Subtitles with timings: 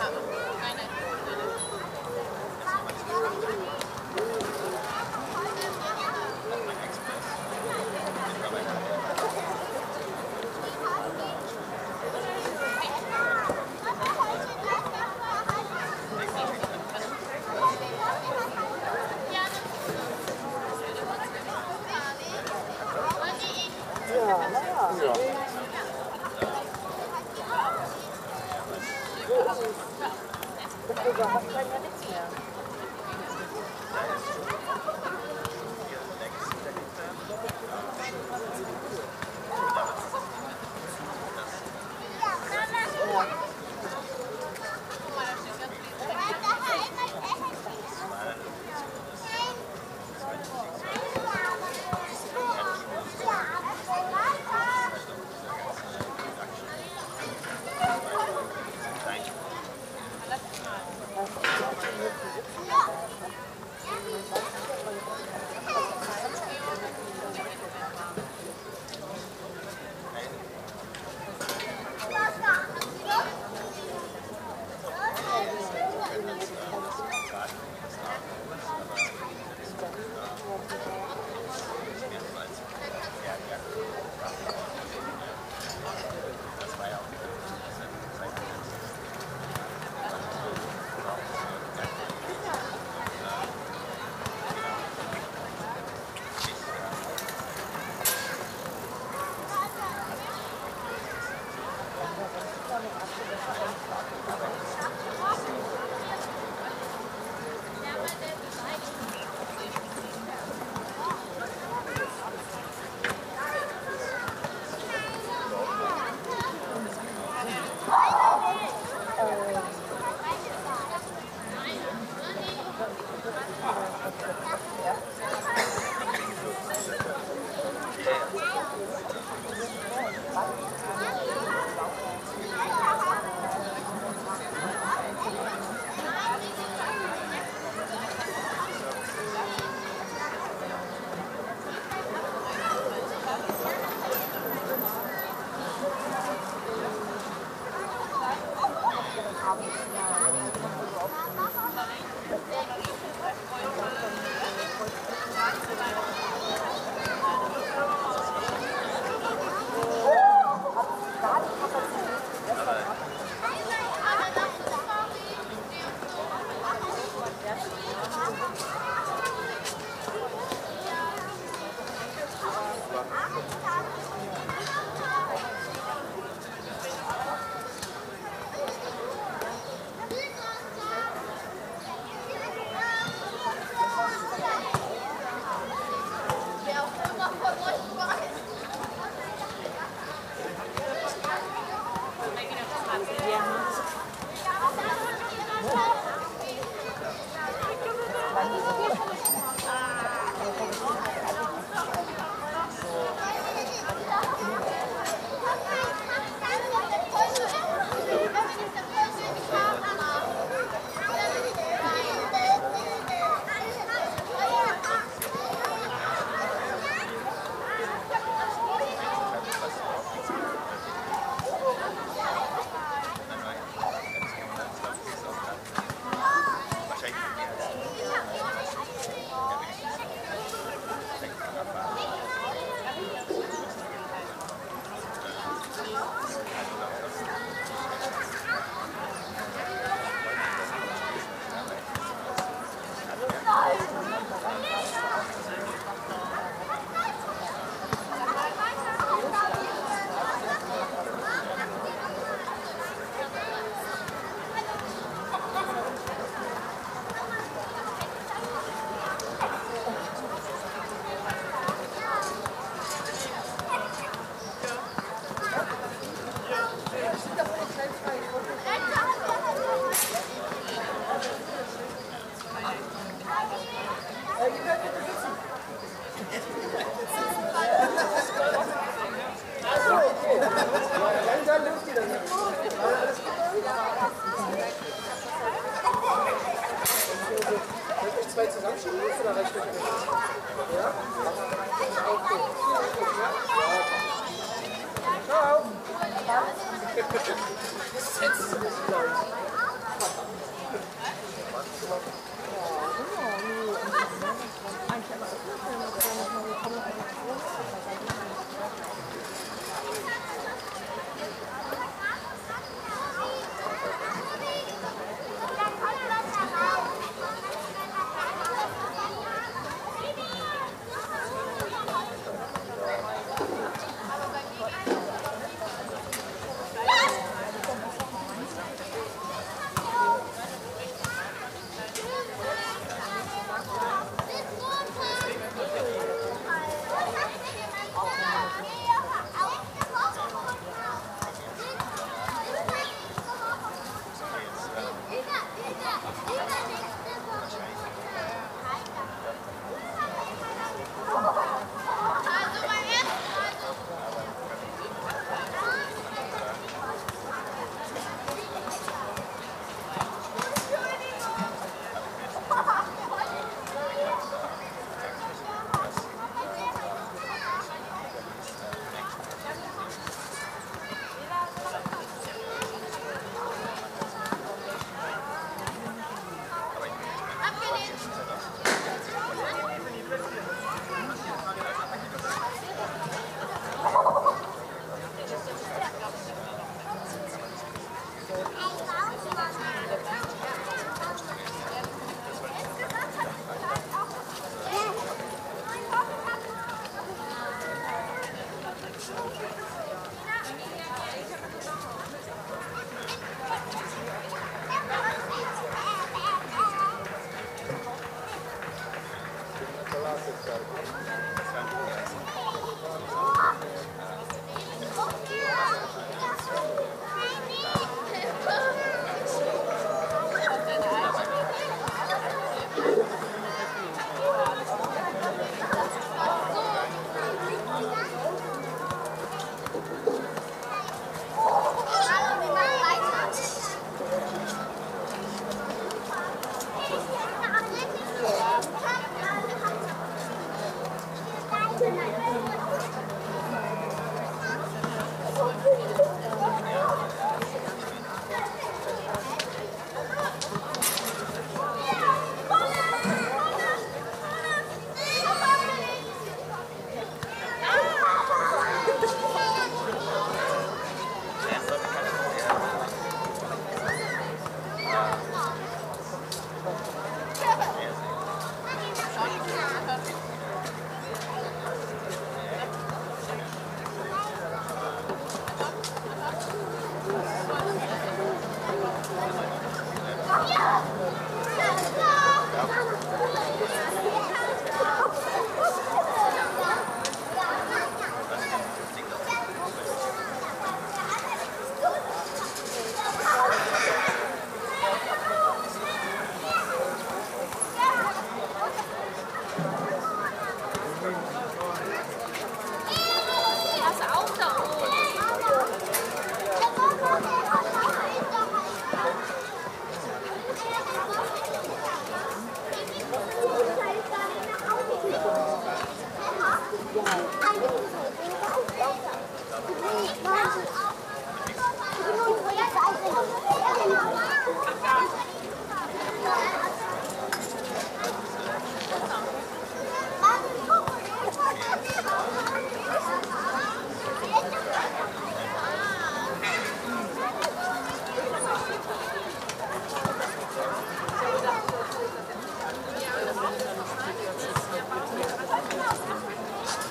[0.00, 0.18] 看吧，
[0.62, 1.09] 来来。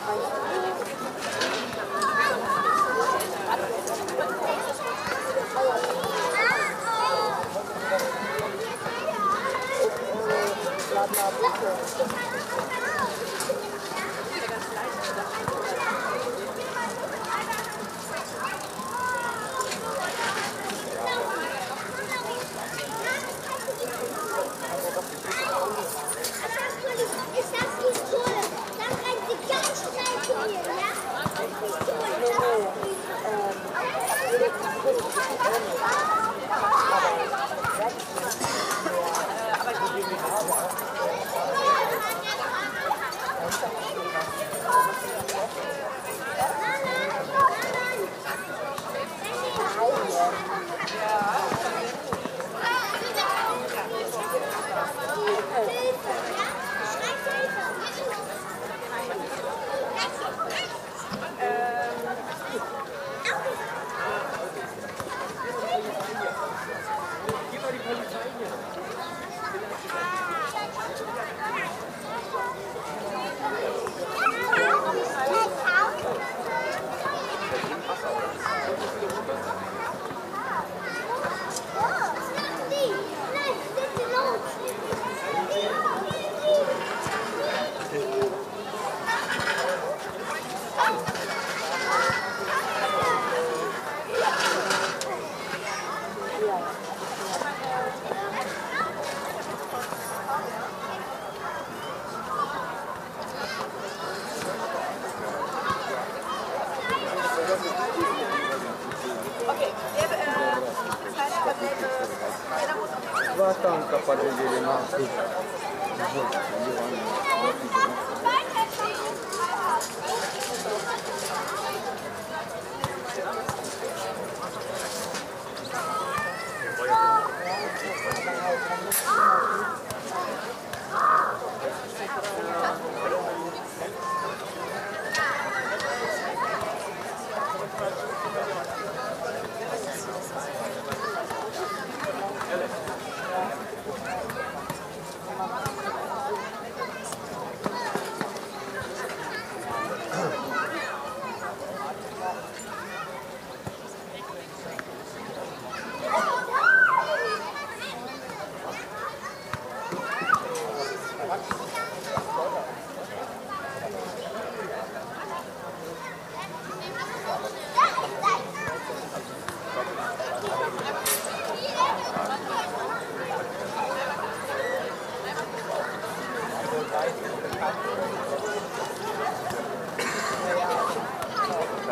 [0.09, 0.48] Bye.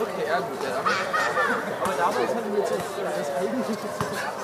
[0.00, 0.70] Okay, ja gut, ja.
[1.82, 4.43] Aber damals hatten wir jetzt das eigentliche Ziel.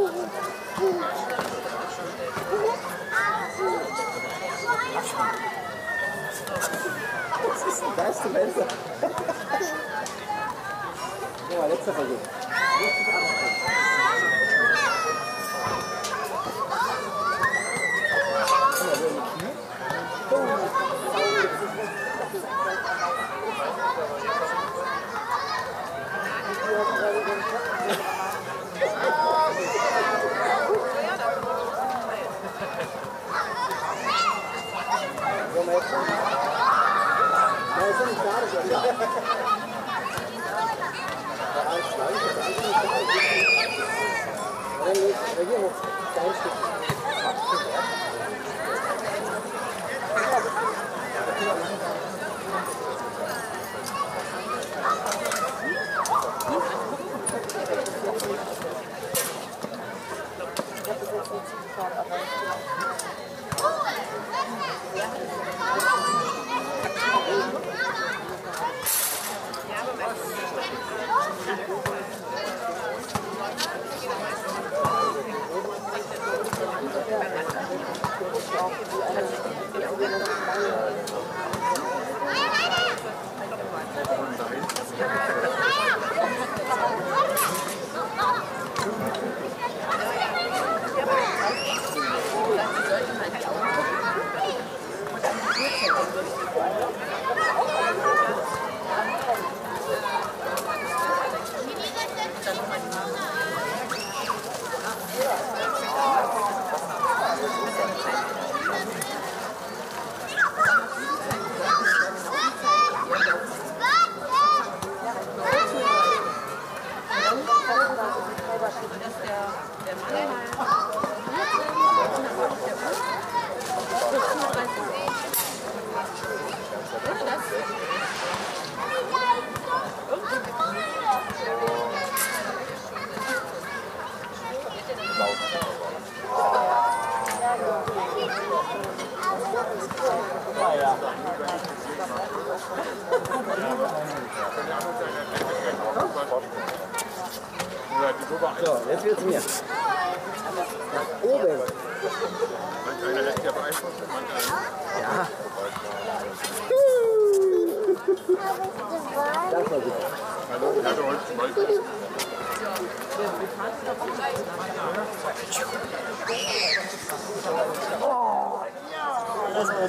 [7.47, 8.67] Das ist ein Geistmesser.
[11.49, 12.40] Guck mal, letzter Versuch.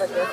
[0.00, 0.24] Bây giờ.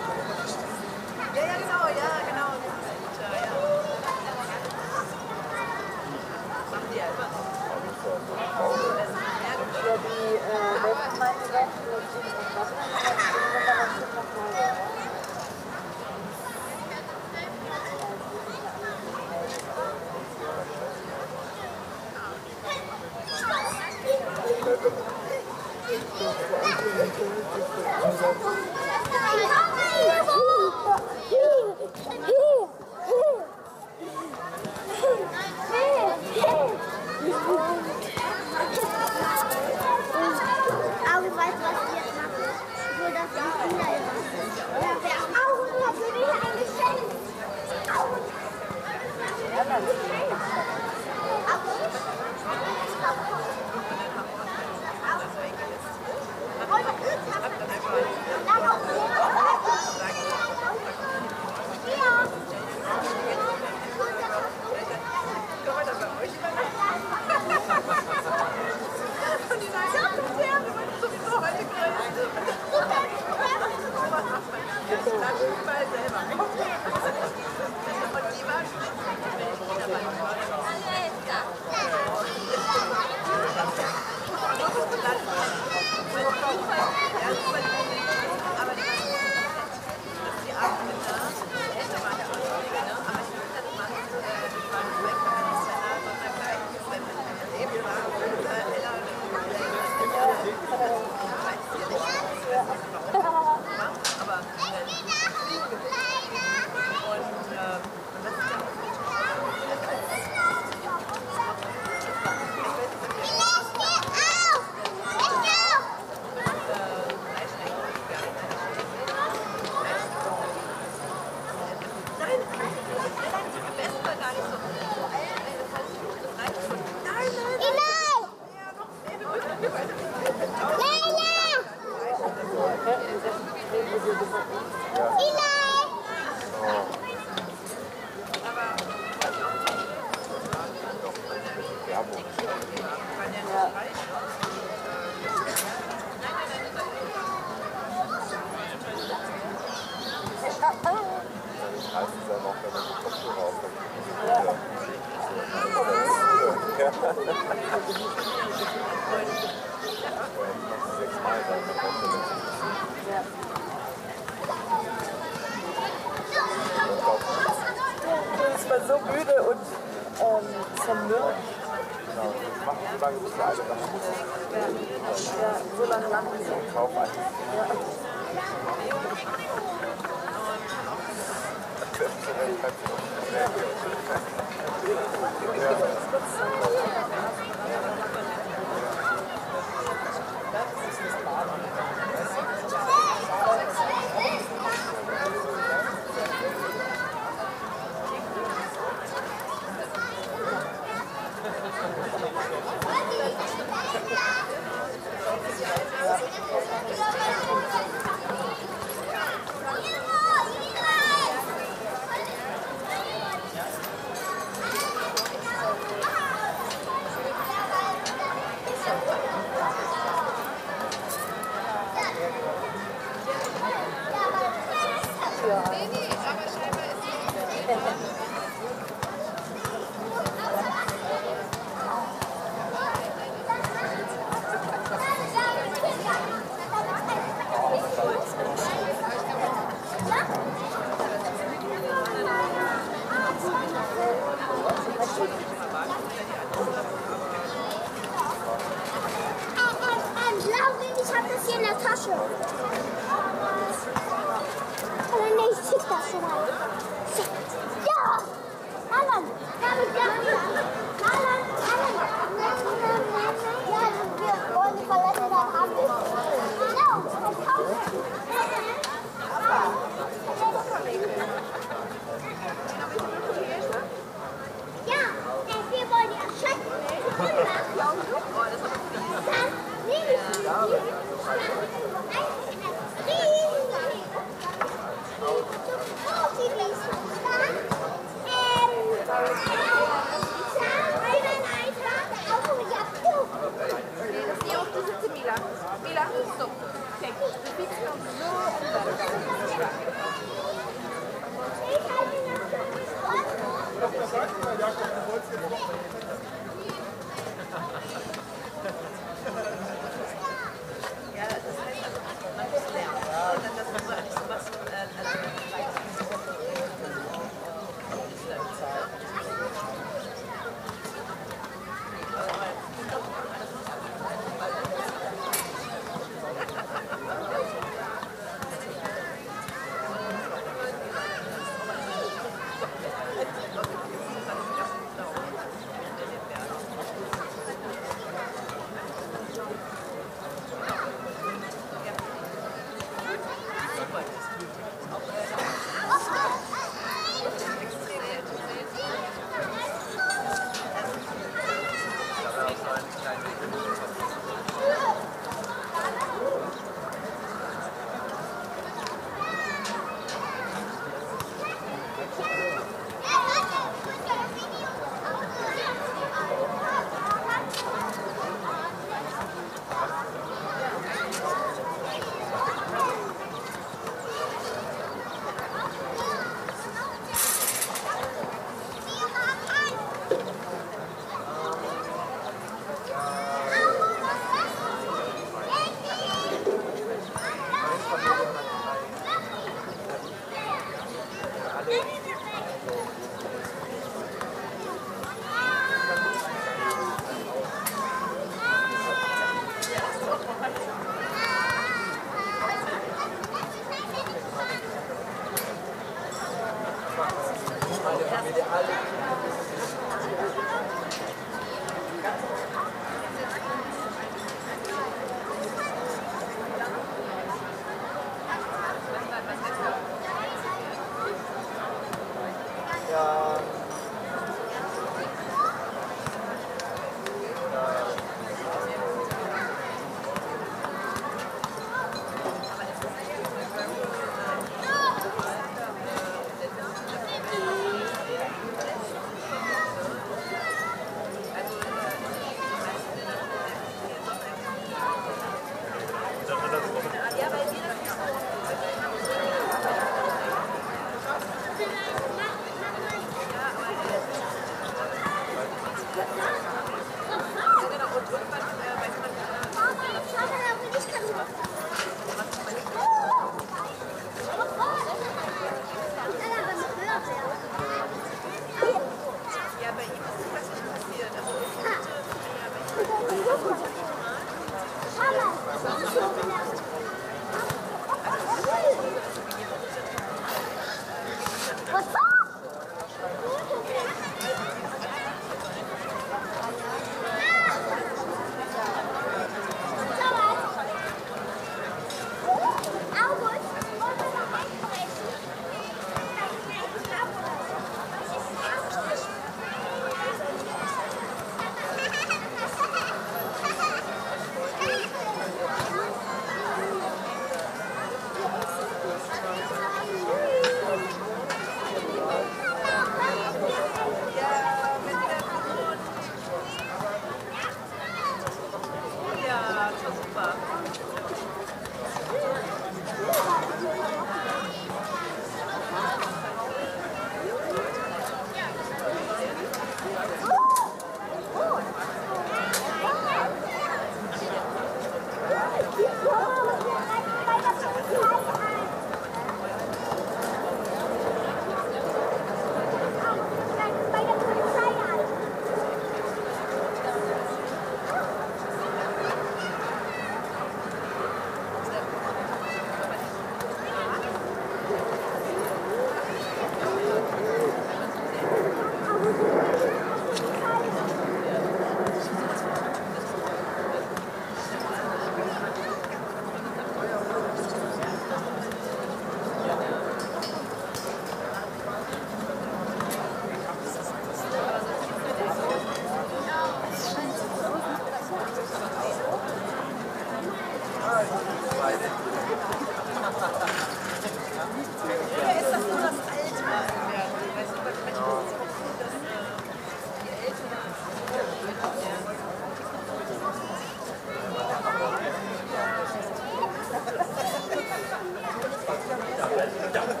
[598.90, 600.00] Und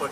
[0.00, 0.10] put.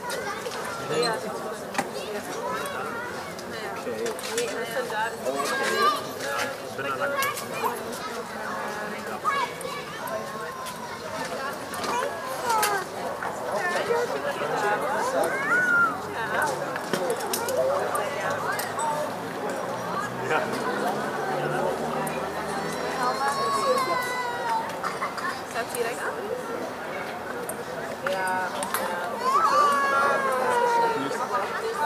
[15.10, 15.77] Okay.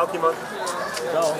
[0.00, 0.34] Ciao, Kimon.
[1.12, 1.36] Ciao.